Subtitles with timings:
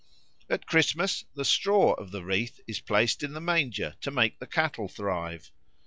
[0.49, 4.47] At Christmas the straw of the wreath is placed in the manger to make the
[4.47, 5.51] cattle thrive.